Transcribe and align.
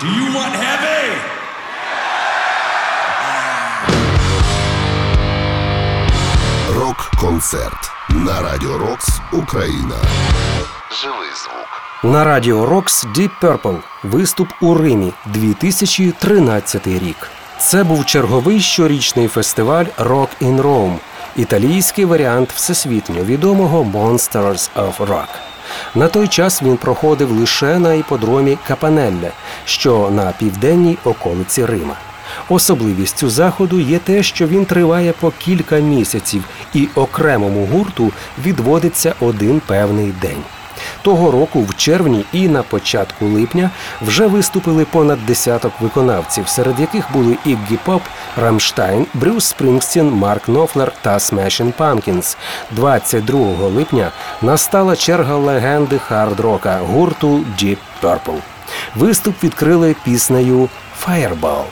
Do 0.00 0.08
you 0.08 0.26
want 0.34 0.54
heavy? 0.54 1.16
Рок-концерт 6.74 7.90
на 8.08 8.42
Радіо 8.42 8.78
Рокс 8.78 9.20
Україна. 9.32 9.96
Живий 11.02 11.28
звук. 11.44 12.12
На 12.12 12.24
радіо 12.24 12.66
Рокс 12.66 13.06
Deep 13.06 13.30
Purple. 13.42 13.78
Виступ 14.02 14.48
у 14.60 14.74
Римі 14.74 15.12
2013 15.26 16.86
рік. 16.86 17.28
Це 17.58 17.84
був 17.84 18.06
черговий 18.06 18.60
щорічний 18.60 19.28
фестиваль 19.28 19.86
Rock 19.98 20.28
in 20.42 20.62
Rome, 20.62 20.98
італійський 21.36 22.04
варіант 22.04 22.52
всесвітньо 22.54 23.24
відомого 23.24 23.82
Monsters 23.82 24.70
of 24.76 24.96
Rock. 24.96 25.28
На 25.94 26.08
той 26.08 26.28
час 26.28 26.62
він 26.62 26.76
проходив 26.76 27.30
лише 27.30 27.78
на 27.78 27.94
іподромі 27.94 28.58
Капанелле, 28.66 29.30
що 29.64 30.10
на 30.10 30.32
південній 30.38 30.98
околиці 31.04 31.64
Рима. 31.64 31.96
Особливістю 32.48 33.30
заходу 33.30 33.80
є 33.80 33.98
те, 33.98 34.22
що 34.22 34.46
він 34.46 34.64
триває 34.64 35.12
по 35.20 35.30
кілька 35.30 35.76
місяців, 35.76 36.44
і 36.74 36.88
окремому 36.94 37.66
гурту 37.66 38.12
відводиться 38.44 39.14
один 39.20 39.60
певний 39.66 40.12
день. 40.20 40.42
Того 41.02 41.30
року, 41.30 41.62
в 41.62 41.76
червні 41.76 42.24
і 42.32 42.48
на 42.48 42.62
початку 42.62 43.26
липня, 43.26 43.70
вже 44.02 44.26
виступили 44.26 44.84
понад 44.84 45.26
десяток 45.26 45.72
виконавців, 45.80 46.48
серед 46.48 46.80
яких 46.80 47.12
були 47.12 47.36
Іггі 47.44 47.78
Поп, 47.84 48.02
Рамштайн, 48.36 49.06
Брюс 49.14 49.44
Спрінгстін, 49.44 50.10
Марк 50.10 50.48
Нофлер 50.48 50.92
та 51.02 51.14
Smashing 51.14 51.72
Pumpkins. 51.78 52.36
22 52.70 53.68
липня 53.68 54.10
настала 54.42 54.96
черга 54.96 55.36
легенди 55.36 55.98
хард-рока 55.98 56.78
гурту 56.78 57.44
Deep 57.62 57.78
Purple. 58.02 58.40
Виступ 58.94 59.44
відкрили 59.44 59.96
піснею 60.04 60.68
Fireball. 61.04 61.64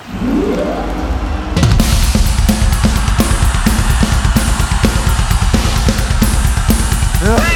На 7.25 7.54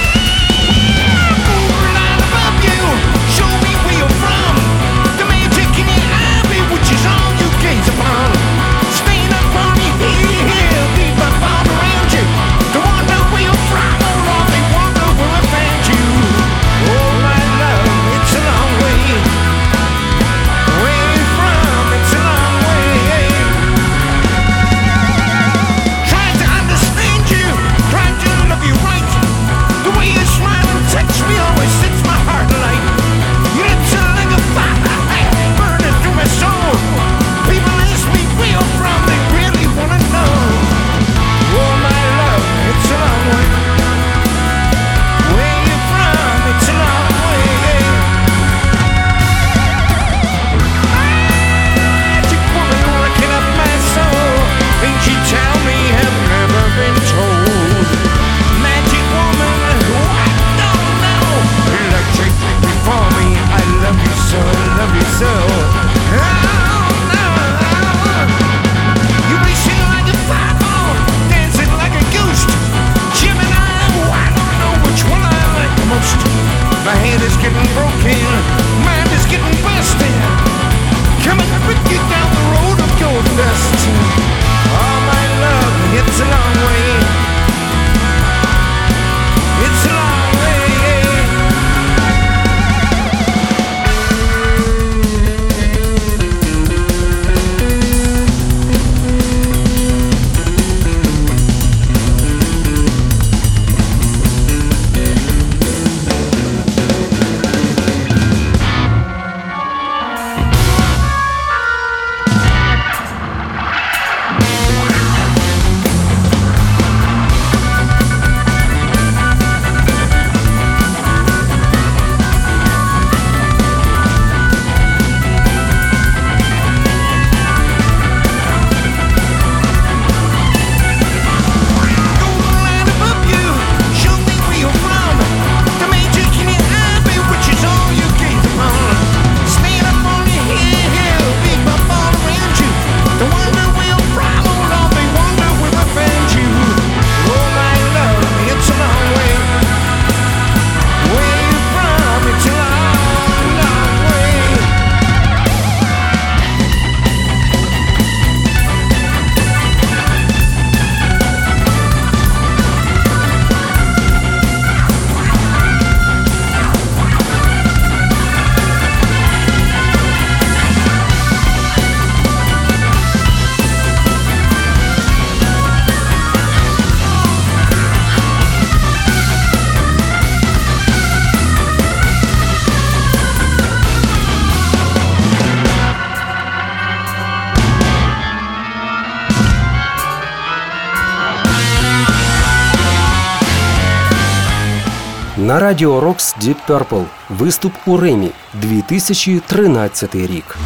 радіо 195.69 196.00
Рокс 196.00 196.37
Deep 196.37 196.56
Purple. 196.69 197.05
Виступ 197.31 197.73
у 197.87 197.97
Римі 197.97 198.31
2013 198.55 200.15
рік. 200.15 200.59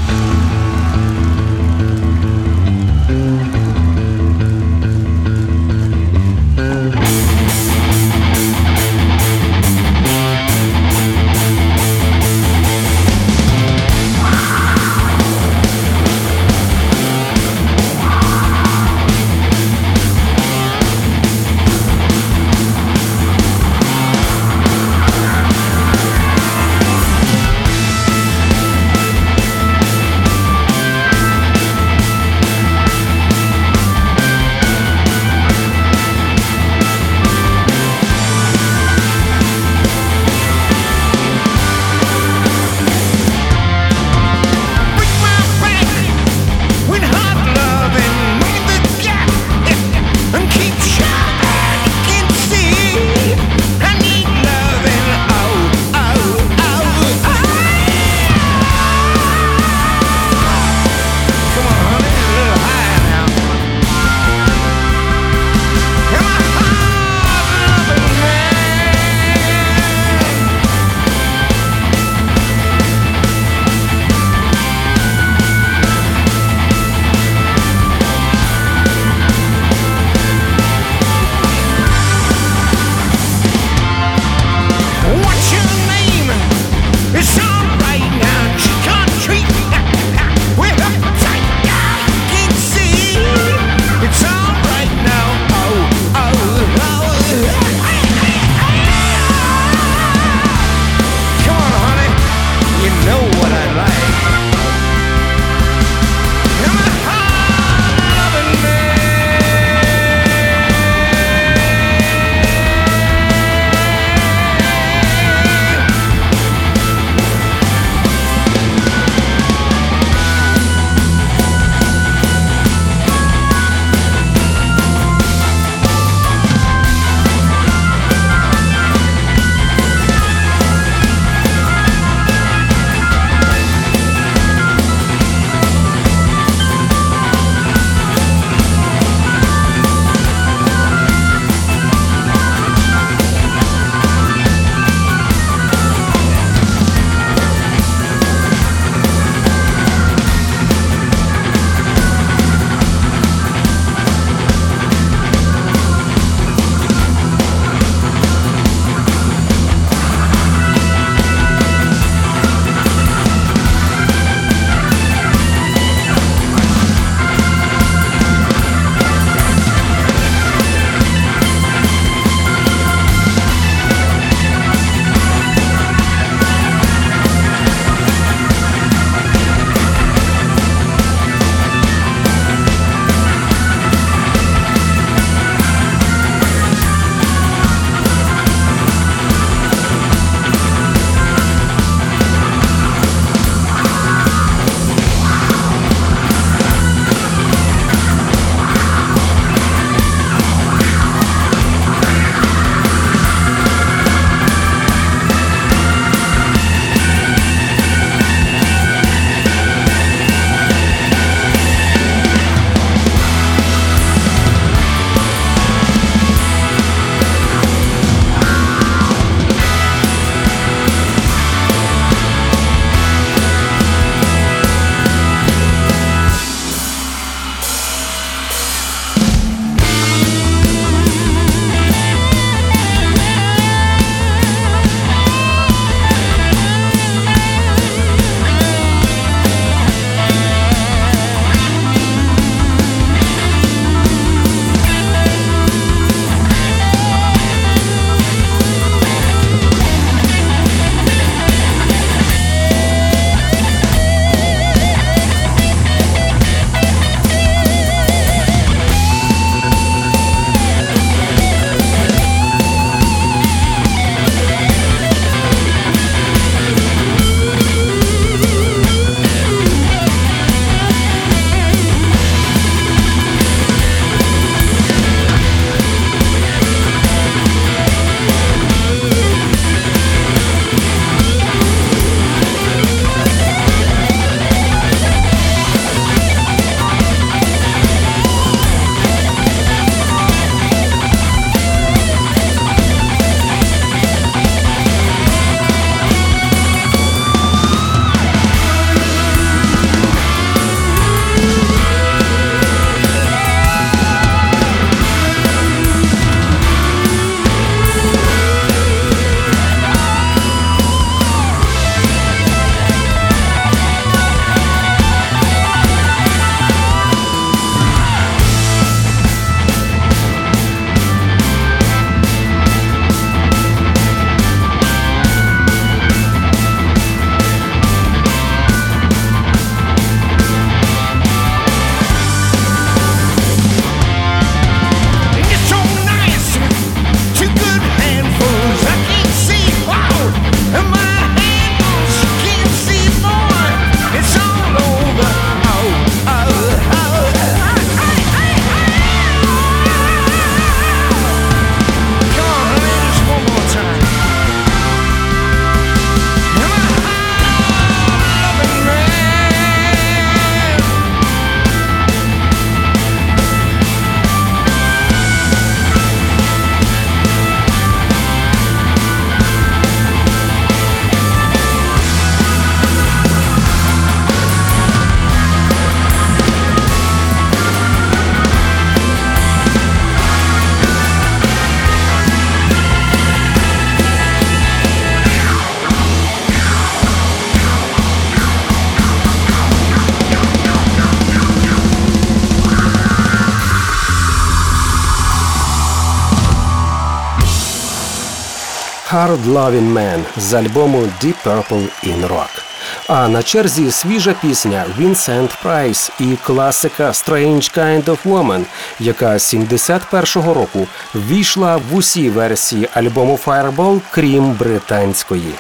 Hard 399.13 399.45
Loving 399.47 399.93
Man 399.93 400.21
з 400.37 400.55
альбому 400.55 400.99
Deep 401.23 401.35
Purple 401.45 401.89
in 402.05 402.29
Rock. 402.29 402.63
А 403.09 403.29
на 403.29 403.43
черзі 403.43 403.91
свіжа 403.91 404.35
пісня 404.43 404.85
Vincent 404.99 405.49
Price 405.65 406.11
і 406.21 406.37
класика 406.37 407.09
Strange 407.09 407.79
Kind 407.79 408.05
of 408.05 408.19
Woman, 408.25 408.65
яка 409.01 409.33
71-го 409.33 410.55
року 410.55 410.87
ввійшла 411.15 411.77
в 411.77 411.95
усі 411.95 412.31
версії 412.31 412.89
альбому 412.95 413.39
Fireball, 413.47 414.01
крім 414.11 414.53
британської. 414.53 415.55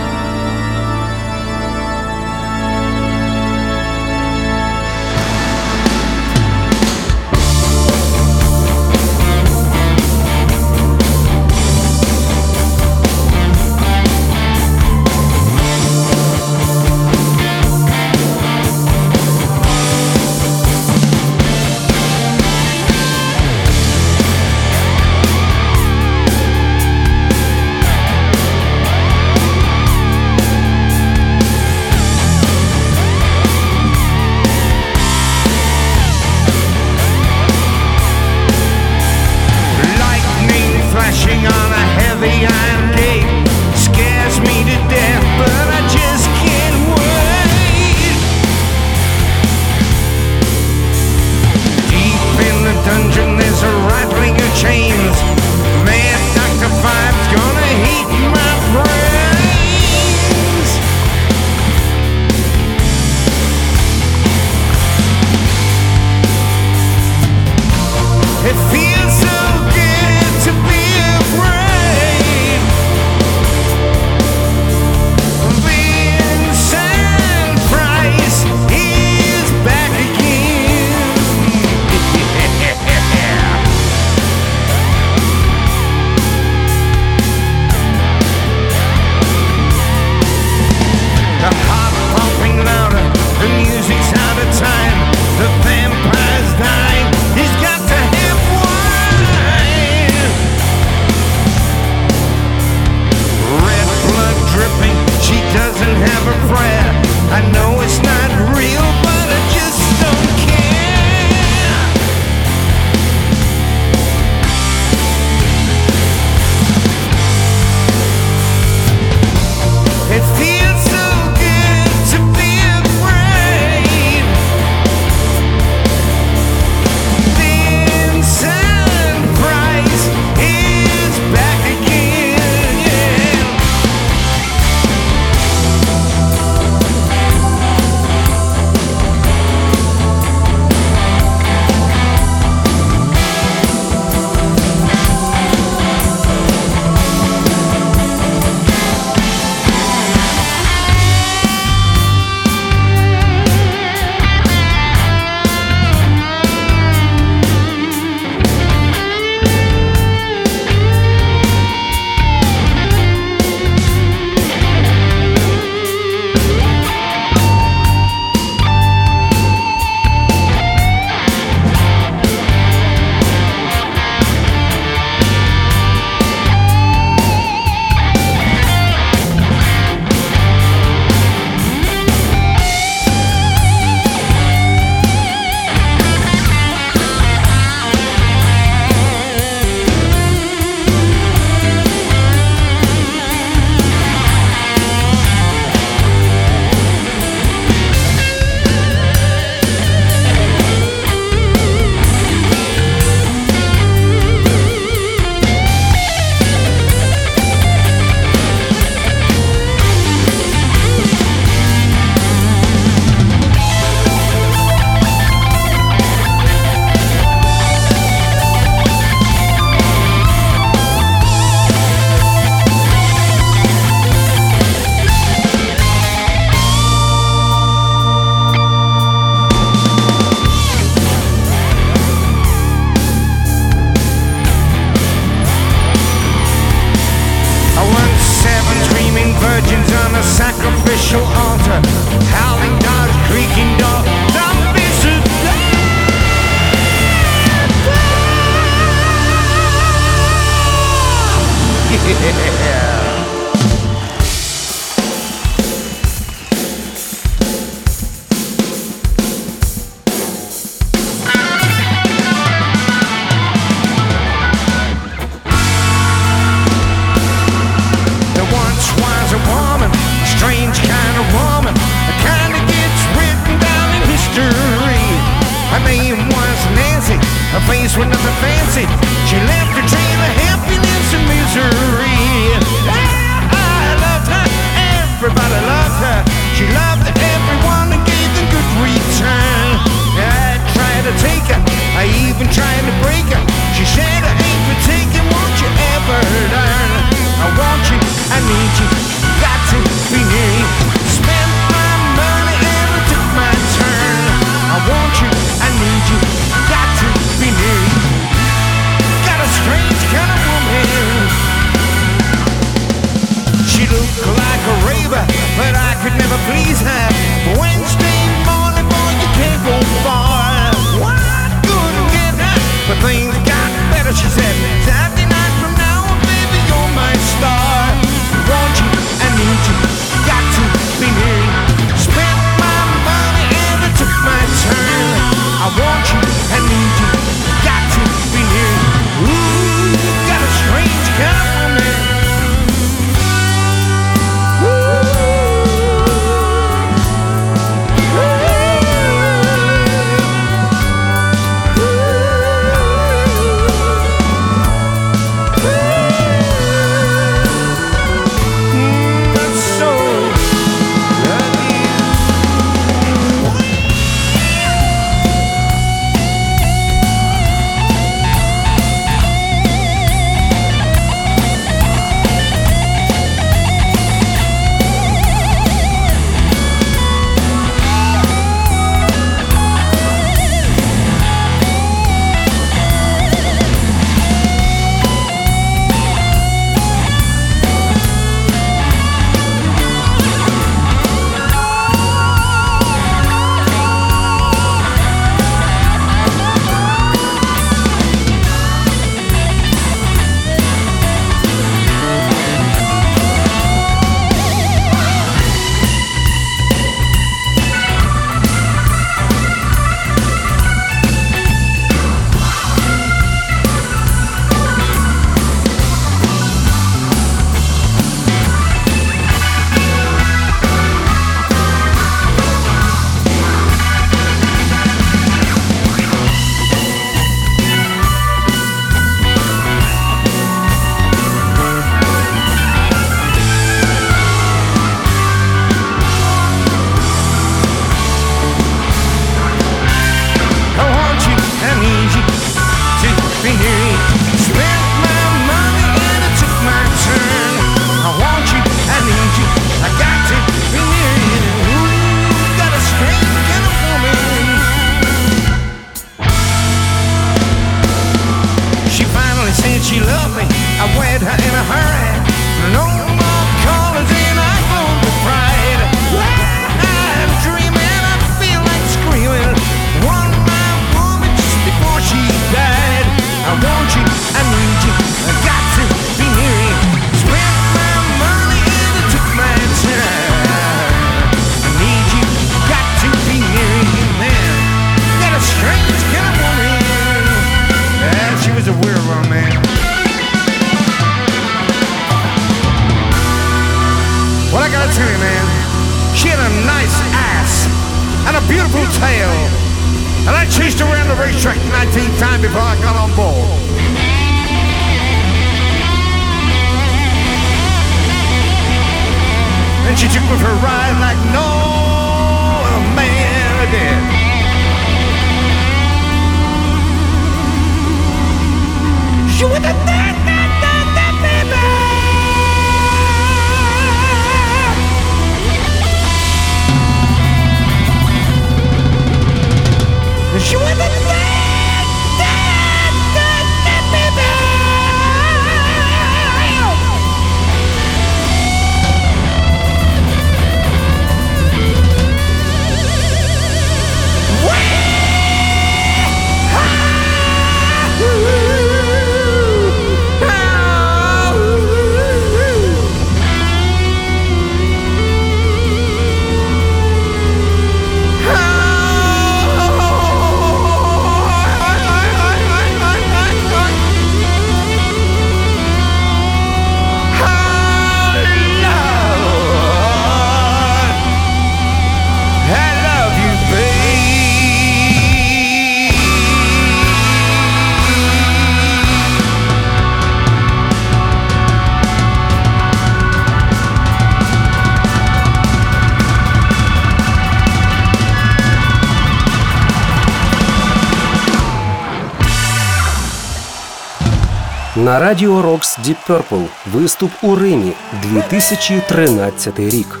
На 594.91 594.99
радіо 594.99 595.41
Рокс 595.41 595.79
Deep 595.79 595.95
Purple 596.07 596.45
виступ 596.73 597.11
у 597.21 597.35
Римі 597.35 597.73
2013 598.03 599.59
рік. 599.59 600.00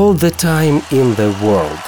All 0.00 0.14
the 0.14 0.44
Time 0.44 0.80
in 0.92 1.16
the 1.16 1.44
World. 1.44 1.84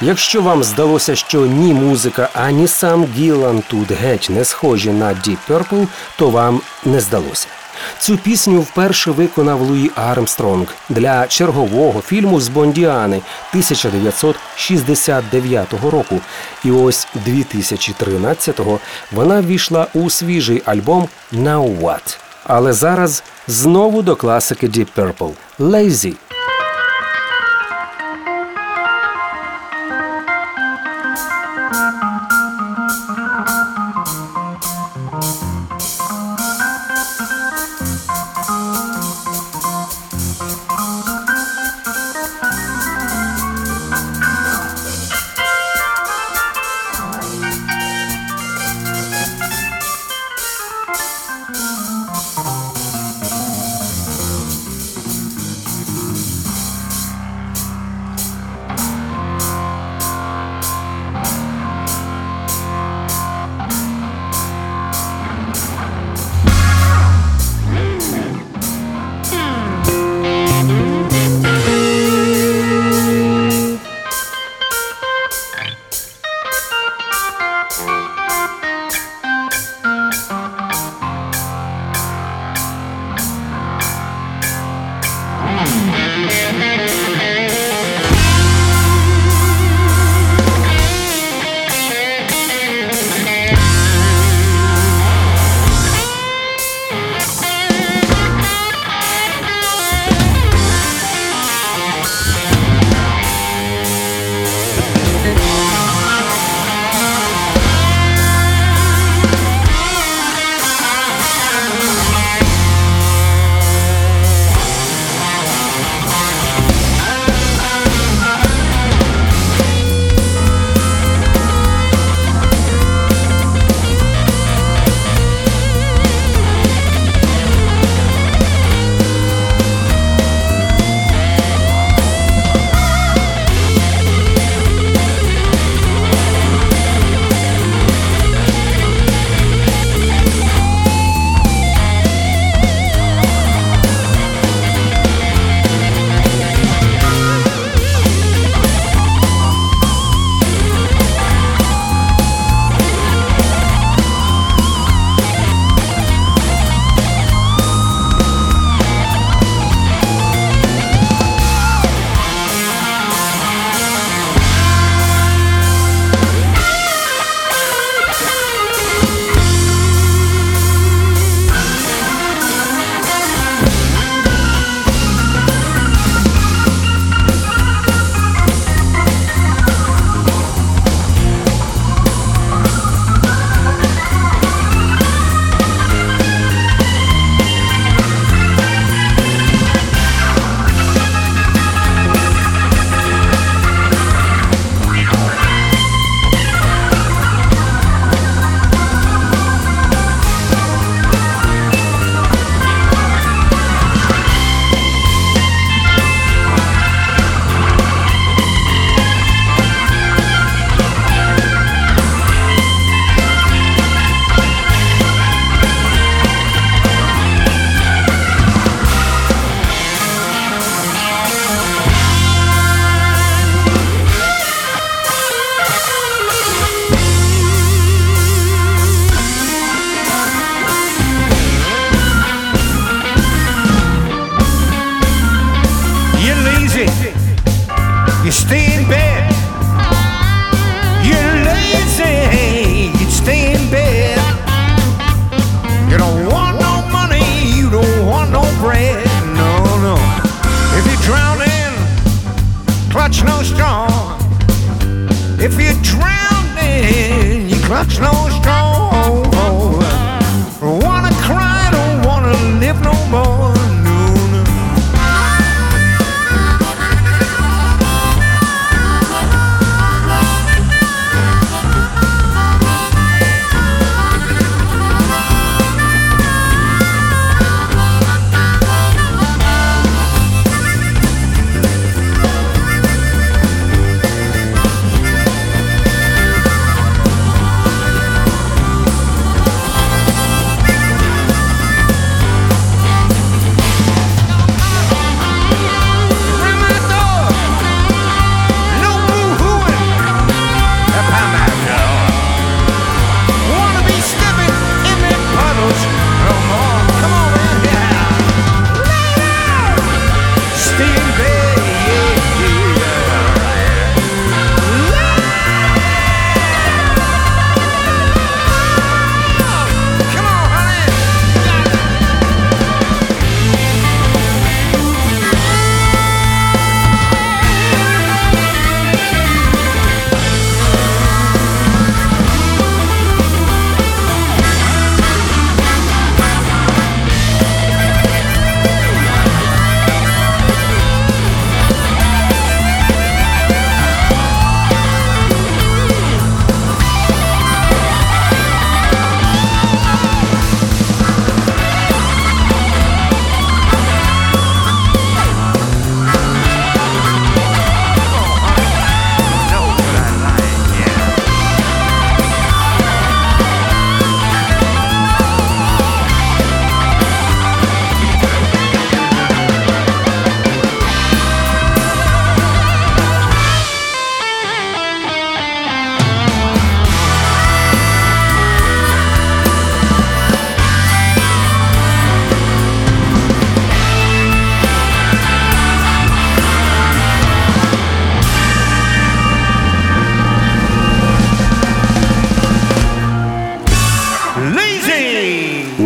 Якщо 0.00 0.42
вам 0.42 0.64
здалося, 0.64 1.16
що 1.16 1.40
ні 1.40 1.74
музика, 1.74 2.28
ані 2.34 2.68
сам 2.68 3.06
Гілан 3.16 3.62
тут 3.68 3.92
геть 3.92 4.26
не 4.30 4.44
схожі 4.44 4.90
на 4.90 5.06
Deep 5.06 5.36
Purple, 5.48 5.86
то 6.18 6.30
вам 6.30 6.60
не 6.84 7.00
здалося. 7.00 7.46
Цю 7.98 8.16
пісню 8.16 8.60
вперше 8.60 9.10
виконав 9.10 9.60
Луї 9.60 9.90
Армстронг 9.94 10.66
для 10.88 11.26
чергового 11.26 12.00
фільму 12.00 12.40
з 12.40 12.48
Бондіани 12.48 13.16
1969 13.50 15.72
року. 15.90 16.20
І 16.64 16.70
ось 16.70 17.06
2013-го 17.26 18.80
вона 19.12 19.40
ввійшла 19.40 19.86
у 19.94 20.10
свіжий 20.10 20.62
альбом 20.64 21.08
«Now 21.32 21.80
What?». 21.80 22.18
Але 22.44 22.72
зараз 22.72 23.22
знову 23.48 24.02
до 24.02 24.16
класики 24.16 24.68
Deep 24.68 24.86
Purple– 24.96 25.32
«Lazy». 25.58 26.14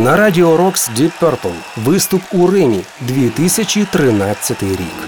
На 0.08 0.16
радіо 0.16 0.56
Рокс 0.56 0.90
Deep 0.90 1.12
Purple. 1.20 1.54
Виступ 1.76 2.22
у 2.32 2.46
Римі 2.46 2.84
2013 3.00 4.62
рік. 4.62 5.07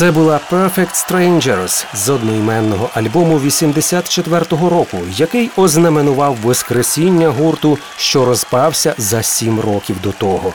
Це 0.00 0.10
була 0.10 0.40
Perfect 0.50 1.08
Strangers 1.08 1.84
з 1.94 2.08
одноіменного 2.08 2.90
альбому 2.94 3.38
84-го 3.38 4.70
року, 4.70 4.98
який 5.16 5.50
ознаменував 5.56 6.36
воскресіння 6.42 7.28
гурту, 7.28 7.78
що 7.96 8.24
розпався 8.24 8.94
за 8.98 9.22
сім 9.22 9.60
років 9.60 9.96
до 10.02 10.12
того. 10.12 10.52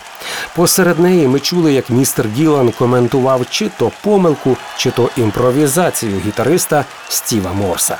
Посеред 0.56 1.00
неї 1.00 1.28
ми 1.28 1.40
чули, 1.40 1.74
як 1.74 1.90
містер 1.90 2.28
Гілан 2.38 2.72
коментував 2.72 3.46
чи 3.50 3.70
то 3.78 3.92
помилку, 4.02 4.58
чи 4.78 4.92
то 4.92 5.10
імпровізацію 5.18 6.22
гітариста 6.26 6.86
Стіва 7.10 7.54
Морса. 7.54 7.98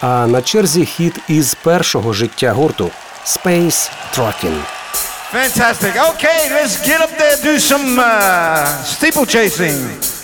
А 0.00 0.26
на 0.26 0.42
черзі 0.42 0.84
хіт 0.84 1.18
із 1.28 1.54
першого 1.54 2.12
життя 2.12 2.52
гурту 2.52 2.90
Space 3.26 3.90
Trucking. 4.16 4.83
Fantastic. 5.30 5.96
Okay, 6.14 6.48
let's 6.50 6.84
get 6.86 7.00
up 7.00 7.10
there, 7.18 7.36
do 7.42 7.58
some 7.58 7.96
uh, 7.98 8.64
steeplechasing. 8.84 9.74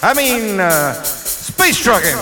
I 0.03 0.15
mean, 0.15 0.61
uh, 0.61 0.93
space 1.03 1.79
trucking. 1.79 2.17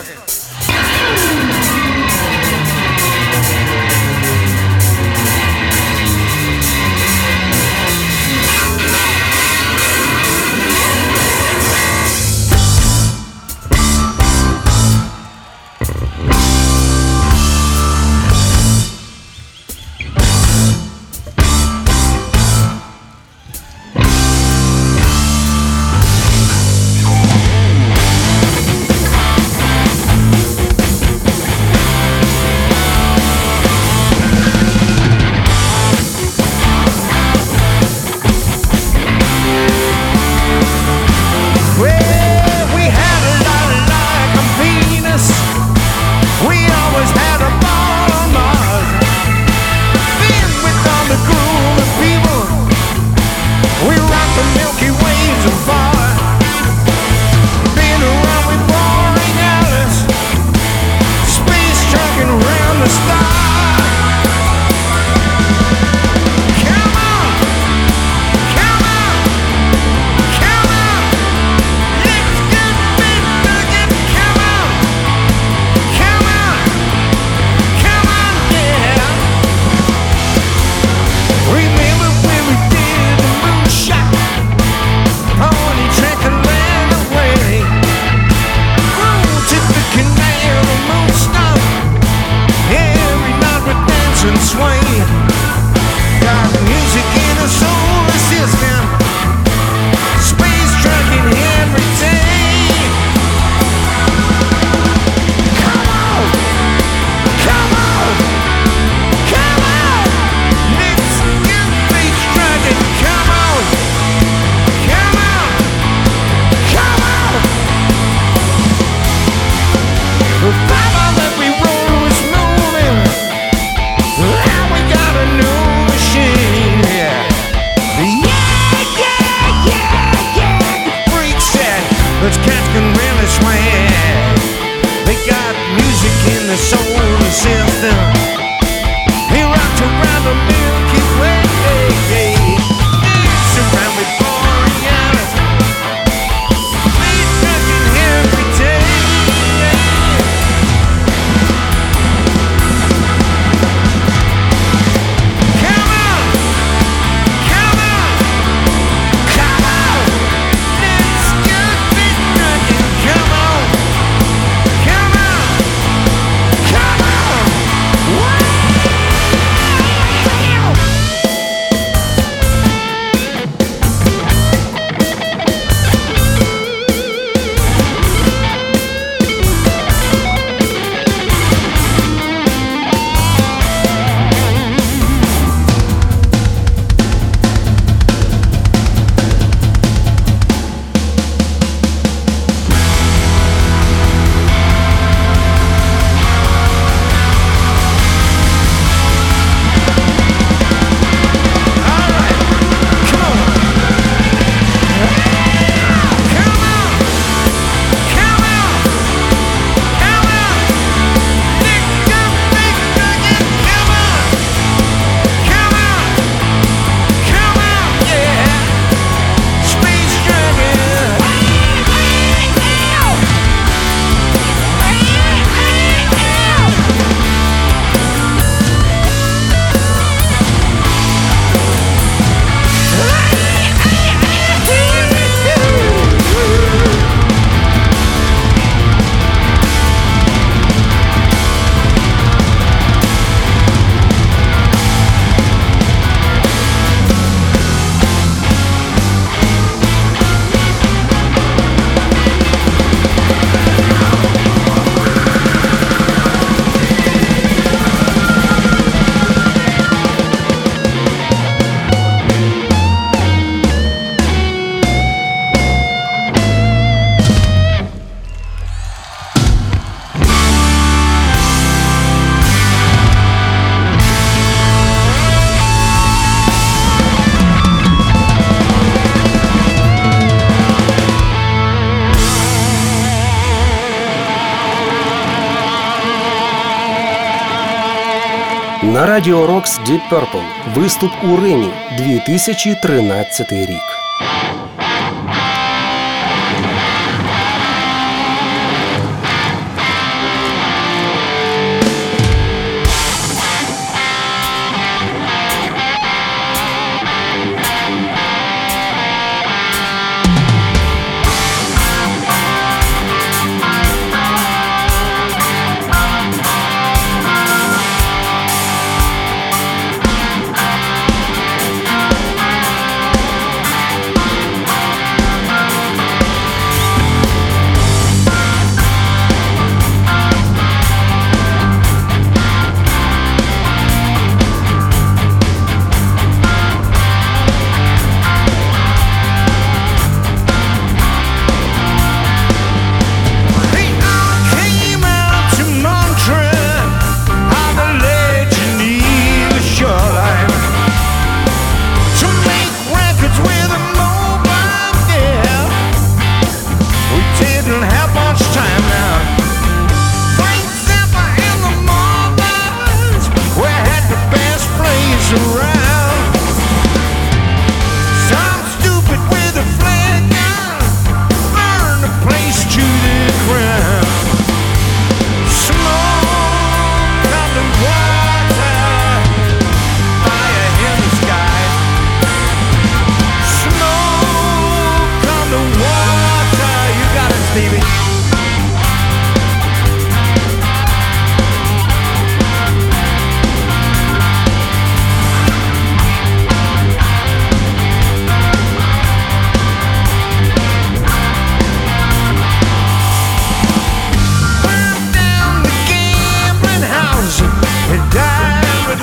Радіо 289.19 289.47
Рокс 289.47 289.81
Deep 289.81 290.01
Purple. 290.11 290.45
Виступ 290.75 291.11
у 291.23 291.37
Римі 291.37 291.69
2013 291.99 293.53
рік. 293.53 293.83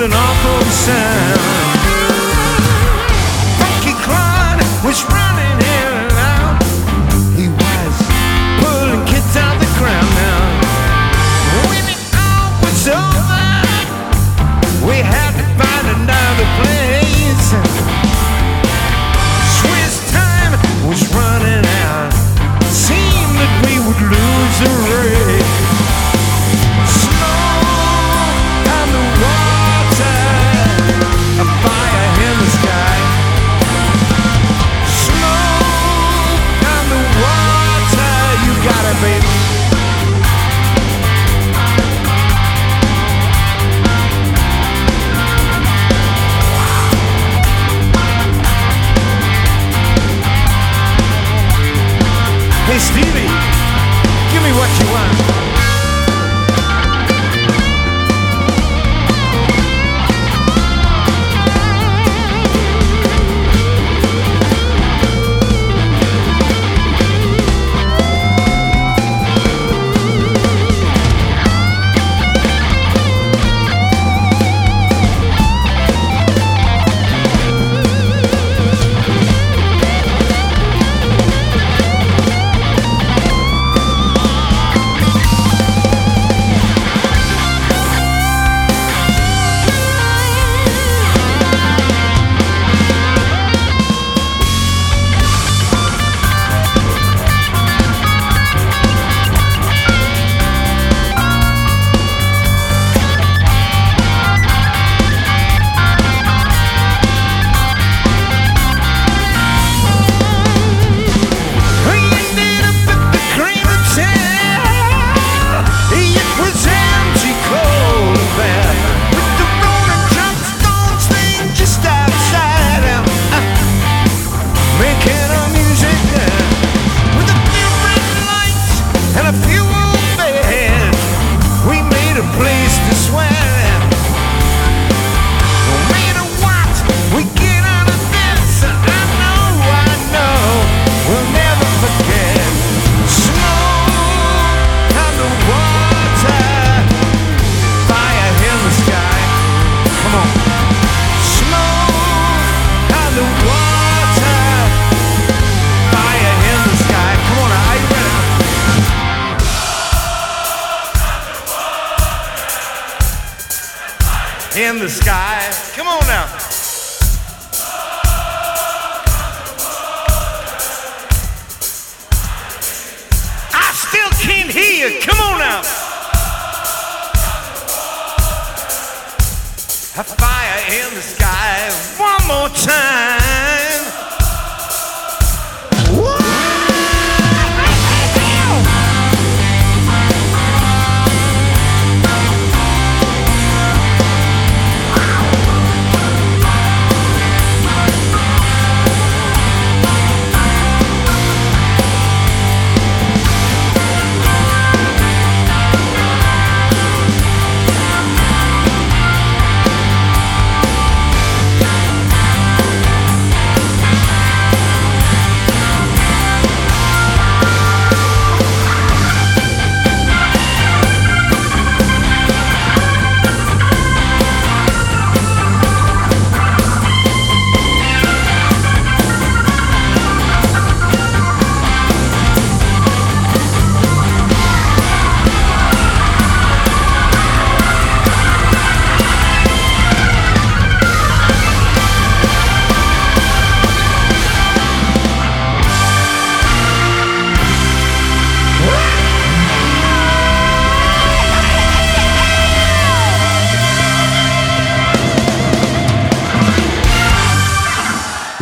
an 0.06 0.12
awful 0.12 0.62
sound. 0.70 1.40
Frankie 3.58 3.98
Klein 4.04 4.58
was. 4.84 5.25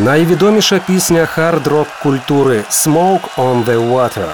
Найвідоміша 0.04 0.80
пісня 0.86 1.26
хард-рок 1.26 1.88
культури 2.02 2.64
«Smoke 2.70 3.36
on 3.36 3.64
the 3.64 3.92
Water». 3.92 4.28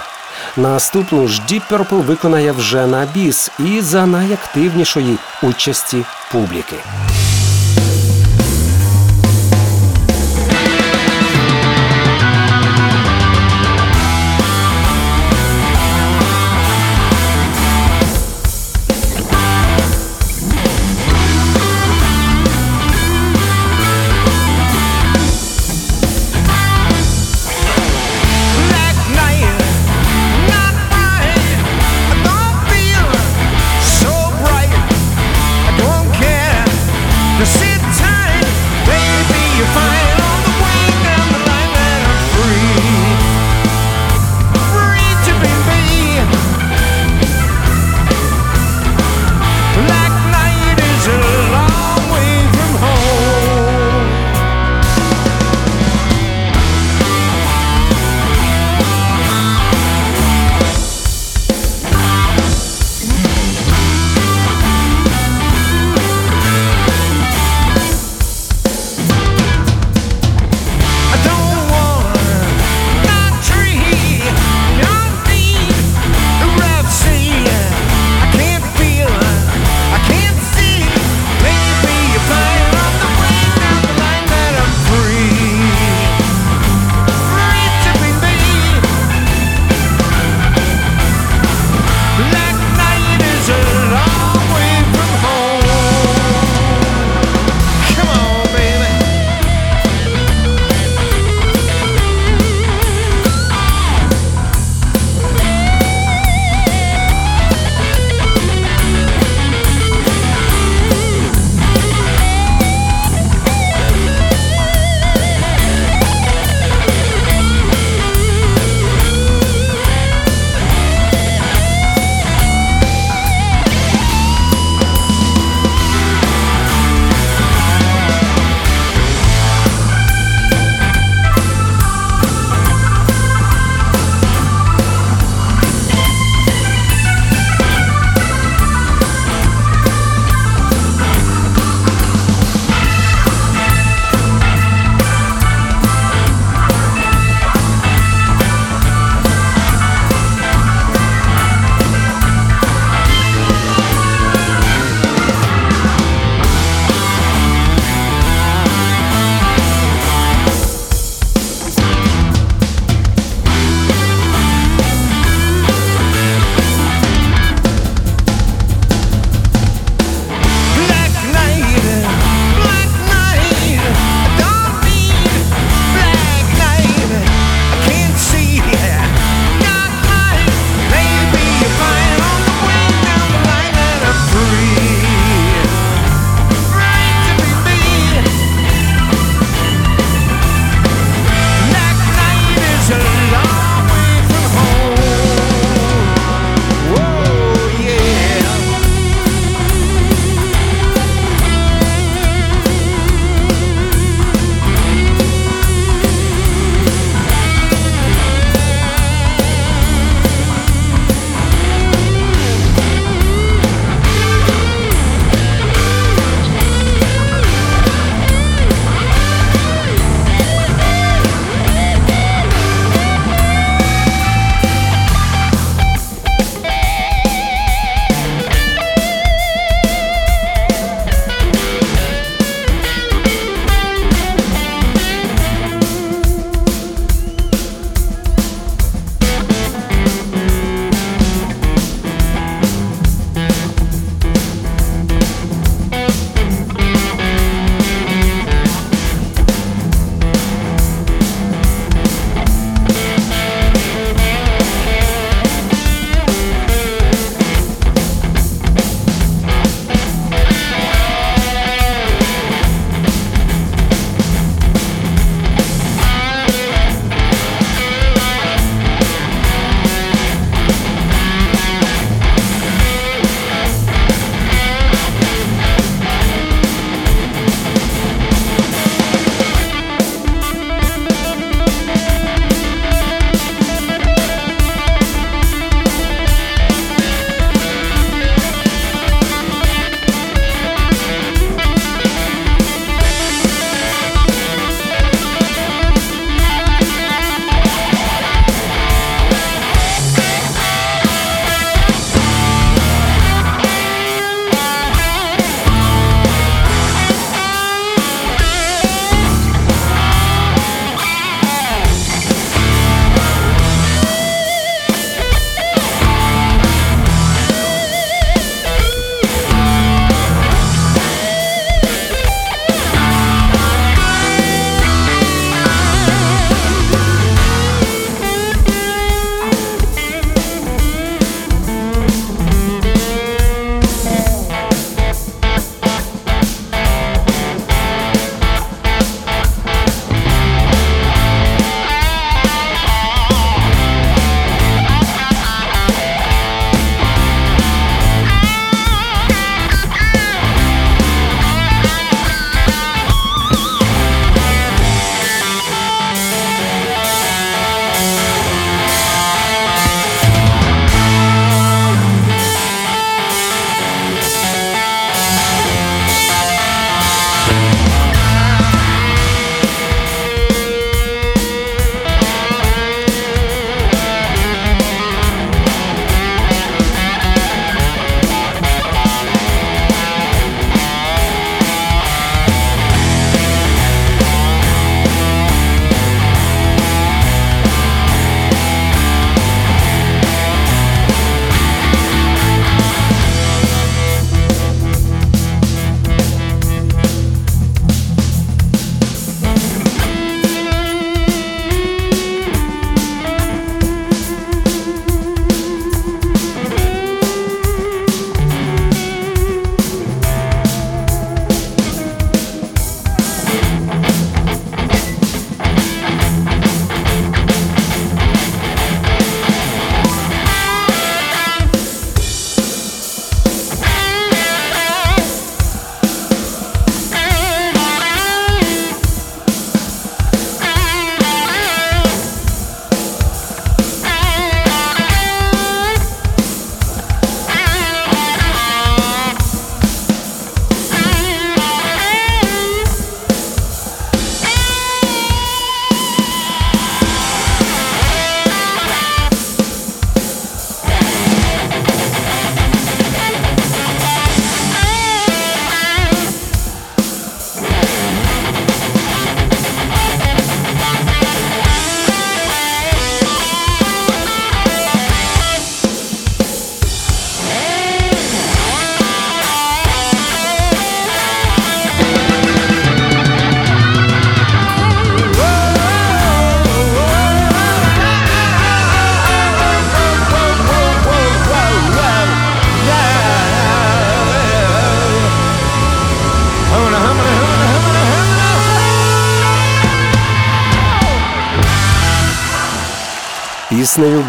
Наступну 0.57 1.27
ж 1.27 1.41
Deep 1.49 1.61
Purple 1.71 2.03
виконає 2.03 2.51
вже 2.51 2.87
на 2.87 3.05
біс 3.05 3.51
і 3.59 3.81
за 3.81 4.05
найактивнішої 4.05 5.17
участі 5.43 6.05
публіки. 6.31 6.75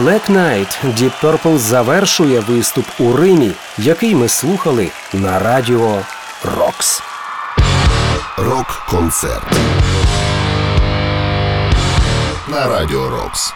Black 0.02 0.28
Knight 0.30 0.84
Deep 0.84 1.12
Purple 1.22 1.58
завершує 1.58 2.40
виступ 2.40 2.84
у 2.98 3.16
Римі, 3.16 3.52
який 3.78 4.14
ми 4.14 4.28
слухали 4.28 4.90
на 5.12 5.38
радіо 5.38 5.98
Рокс. 6.44 7.02
Рок-концерт 8.36 9.52
на 12.48 12.68
радіо 12.68 13.08
Рокс. 13.08 13.54